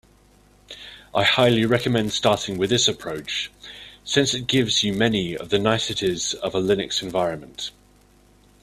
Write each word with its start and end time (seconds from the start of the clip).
I 1.13 1.21
highly 1.23 1.63
recommend 1.63 2.11
starting 2.11 2.57
with 2.57 2.71
this 2.71 2.87
approach, 2.87 3.51
since 4.03 4.33
it 4.33 4.47
gives 4.47 4.83
you 4.83 4.93
many 4.93 5.37
of 5.37 5.49
the 5.49 5.59
niceties 5.59 6.33
of 6.33 6.55
a 6.55 6.59
Linux 6.59 7.03
environment. 7.03 7.69